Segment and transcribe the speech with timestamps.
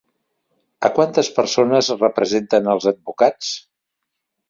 [0.89, 3.55] A quantes persones representen els advocats?